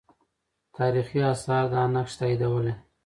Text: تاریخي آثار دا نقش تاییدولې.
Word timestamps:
تاریخي 0.77 1.19
آثار 1.33 1.63
دا 1.73 1.81
نقش 1.95 2.13
تاییدولې. 2.19 2.73